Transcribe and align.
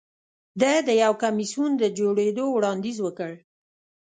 ده 0.61 0.71
د 0.87 0.89
یو 1.03 1.13
کمېسیون 1.23 1.71
د 1.77 1.83
جوړېدو 1.99 2.45
وړاندیز 2.55 2.97
وکړ 3.01 3.31